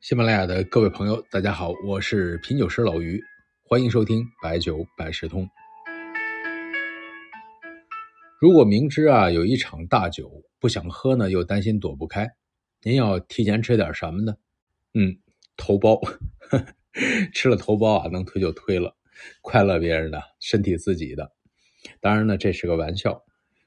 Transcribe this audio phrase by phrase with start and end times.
[0.00, 3.22] 喜马拉雅的各位朋友，大家好，我是品酒师老于，
[3.62, 5.46] 欢迎收听白酒百事通。
[8.40, 12.26] 如果明知啊有一场大酒不想喝呢，又担心躲不开，
[12.82, 14.34] 您要提前吃点什么呢？
[14.94, 15.18] 嗯，
[15.58, 16.00] 头孢，
[17.34, 18.96] 吃了头孢啊，能推就推了，
[19.42, 21.30] 快乐别人的，身体自己的。
[22.00, 23.22] 当然呢，这是个玩笑。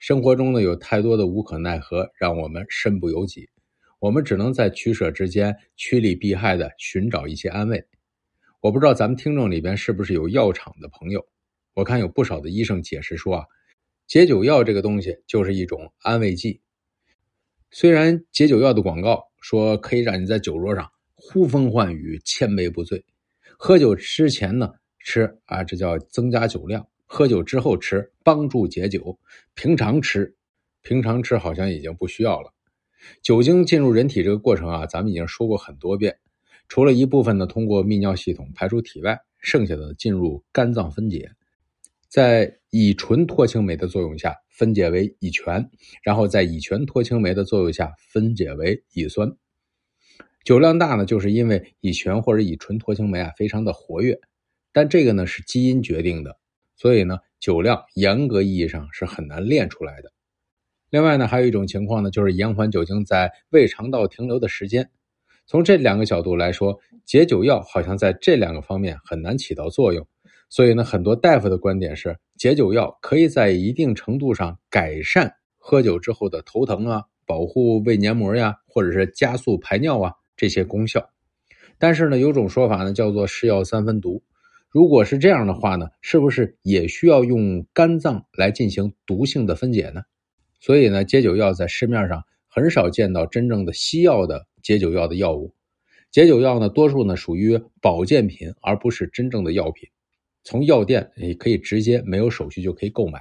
[0.00, 3.48] 生活中呢，有太多的无可奈何，让我们身不由己。
[4.06, 7.84] 我们只能在取舍之间趋利避害的寻找一些安慰。
[8.60, 11.26] 我不知道咱们听众里边是不是有药厂的朋友，
[11.74, 13.44] 我看有不少的医生解释说啊，
[14.06, 16.60] 解酒药这个东西就是一种安慰剂。
[17.72, 23.04] 虽然解酒药的广告说可以让你在酒桌上呼风唤雨、千杯不醉，
[23.58, 29.18] 喝酒之前呢吃啊，这叫增加酒量；喝酒之后吃，帮助解酒。
[29.54, 30.36] 平常吃，
[30.82, 32.52] 平常吃好像已经不需要了。
[33.22, 36.18] 酒精进入人体这个过程啊，咱们已经说过很多遍。
[36.68, 41.30] 除了一部分呢通过泌尿系统排出体外，剩下的进入肝脏分解，
[42.08, 45.70] 在乙醇脱氢酶的作用下分解为乙醛，
[46.02, 49.36] 然后在乙醛脱氢酶的作用下分解为乙酸。
[50.42, 54.18] 酒量大呢，就是因为乙醛或者乙醇脱氢酶啊非常的活跃，
[54.72, 56.36] 但这个呢是基因决定的，
[56.76, 60.12] 所以呢酒量严格意义上是很难练出来的。
[60.90, 64.88] 另外呢，还有一种情况呢，就是延缓酒精在胃肠道停留的时间。
[65.46, 70.06] 从这两个角度来说，解酒药好像在这两个方面很难起到作用。
[70.48, 81.10] 所以呢，很多大夫的观点是，解酒药可以在一定程度上改善喝酒之后的头疼啊、保护胃黏膜呀，或者是加速排尿啊这些功效。
[81.78, 84.22] 但是呢，有种说法呢，叫做“是药三分毒”。
[84.70, 90.02] 如果是这样的话呢，是不是也需要用肝脏来进行毒性的分解呢？
[90.58, 95.54] 所以呢，解酒药在市面上很少见到真正的西药的解酒药的药物。
[96.10, 99.88] 解酒药呢，多数呢属于保健品，而不是真正的药品。
[100.42, 103.20] 从药店也可以直接没有手续就可以购买。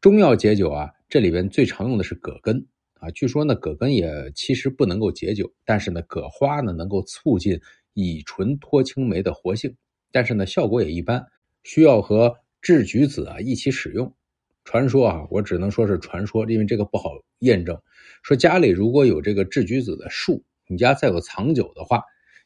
[0.00, 3.10] 中药解酒啊，这里边最常用的是葛根啊。
[3.10, 7.60] 据说呢，葛根也其实不能够解酒，但是呢，葛花呢能够促进
[7.92, 9.76] 乙醇脱氢酶的活性，
[10.10, 11.24] 但是呢，效果也一般，
[11.62, 14.14] 需要和制橘子啊一起使用。
[14.64, 17.10] 传说啊，我只能说是传说，因为这个不好
[17.40, 17.78] 验证。
[18.22, 22.02] 说家里如果有这个枳橘子的树，你家再有藏酒的话，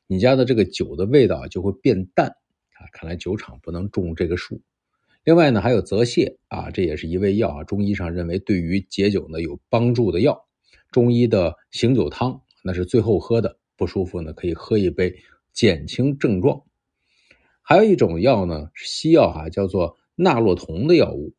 [0.08, 2.90] 你家的这个酒的味道就会变淡啊。
[2.92, 4.60] 看来酒厂不能种这个树。
[5.22, 7.64] 另外呢，还有泽泻啊，这也是一味药啊。
[7.64, 10.46] 中医上认为对于解酒呢有帮助的药。
[10.90, 15.14] 中医的醒酒汤那是最后喝的，不舒服呢可以喝一杯
[15.52, 16.62] 减轻症状。
[17.62, 21.34] 还有一种药呢是西药哈，叫做纳洛酮的药物。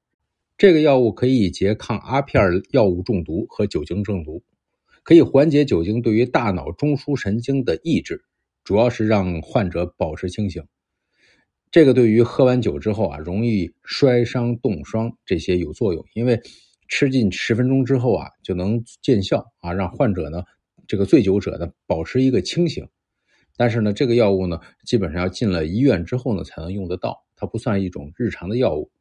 [0.60, 4.44] 这个药物可以拮抗阿片药物中毒和酒精中毒，
[5.04, 8.26] 可以缓解酒精对于大脑中枢神经的抑制，
[8.66, 10.62] 主要是让患者保持清醒。
[11.72, 16.38] 这个对于喝完酒之后啊，容易摔伤冻伤这些有作用，因为
[16.90, 20.44] 吃进十分钟之后啊，就能见效啊，让患者呢，
[20.88, 22.86] 这个醉酒者呢，保持一个清醒。
[23.56, 28.92] 但是呢，这个药物呢，基本上要进了医院之后呢，才能用得到，它不算一种日常的药物。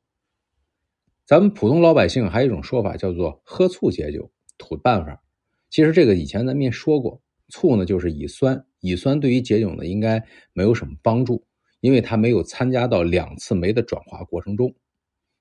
[1.28, 5.22] 咱们普通老百姓还有一种说法，叫做喝醋解酒，土办法。
[5.68, 10.24] 其实这个以前咱们也说过，醋呢就是乙酸，乙酸对于解酒呢应该
[10.54, 11.44] 没有什么帮助，
[11.80, 14.74] 因为它没有参加到两次酶的转化过程中。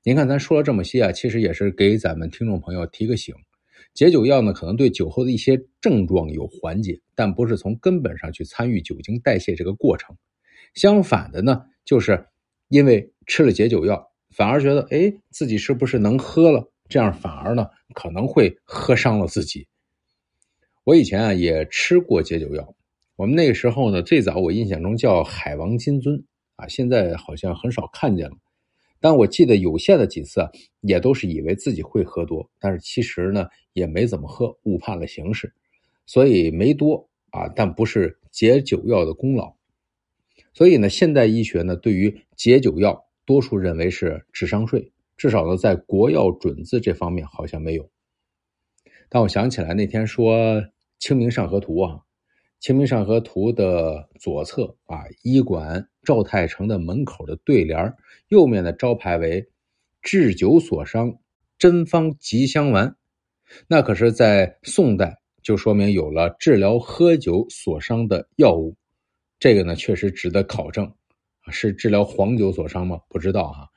[0.04, 3.34] 您看咱说了这么些啊，其实也是给咱们听众朋友提个醒：
[3.94, 10.18] 解酒药呢可能对酒后的一些症状有缓解，但不是从根本上去参与酒精代谢这个过程。
[10.74, 12.28] 相反的呢，就是
[12.68, 14.12] 因为吃了解酒药。
[14.38, 16.72] 反而觉得，哎，自己是不是能喝了？
[16.88, 19.68] 这样反而呢，可能会喝伤了自己。
[20.84, 22.76] 我以前啊也吃过解酒药，
[23.16, 26.24] 我们那个时候呢，最早我印象中叫海王金樽
[26.56, 28.38] 啊，现在好像很少看见了。
[29.00, 30.48] 但我记得有限的几次，
[30.82, 35.52] 也都是以为自己会喝多，但是其实呢也没怎么喝，误判了形势，
[36.06, 39.56] 所以没多啊，但不是解酒药的功劳。
[40.54, 43.07] 所以呢，现代医学呢对于解酒药。
[43.28, 47.92] 多数认为是智商税，至少呢，在国药准字这方面好像没有。
[49.10, 50.62] 但我想起来那天说
[50.98, 51.96] 《清明上河图》啊，
[52.62, 57.94] 《清明上河图》的左侧啊，医馆赵太成的门口的对联
[58.30, 59.50] 右面的招牌为
[60.02, 61.20] “治酒所伤，
[61.60, 62.96] 真方吉香丸”，
[63.68, 68.78] 那可是在宋代就说明有了治疗喝酒所伤的药物，
[69.38, 70.94] 这个呢确实值得考证。
[71.52, 73.00] 是治疗黄酒所伤吗？
[73.10, 73.70] 不知道哈。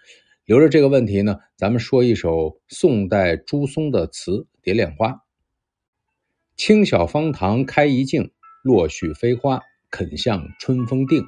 [0.44, 4.32] 留着这个问题呢，咱们说一首宋代朱松的词
[4.62, 5.08] 《蝶恋花》：
[6.56, 8.32] 清晓方塘开一径，
[8.62, 11.24] 落絮飞花，肯向春风定。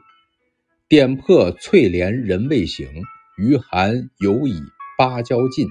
[0.89, 2.89] 点破翠帘人未醒，
[3.39, 4.61] 余寒犹已
[4.99, 5.69] 芭蕉尽。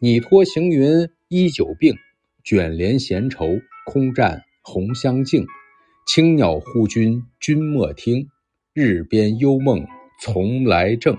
[0.00, 1.94] 拟托行云依酒病，
[2.42, 3.46] 卷帘闲愁
[3.84, 5.46] 空占红香径。
[6.06, 8.28] 青鸟呼君君莫听，
[8.72, 9.84] 日边幽梦
[10.20, 11.16] 从来正。